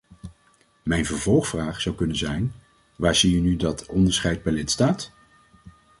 [0.83, 2.53] Mijn vervolgvraag zou kunnen zijn:
[2.95, 5.11] waar zie je nu dat onderscheid per lidstaat?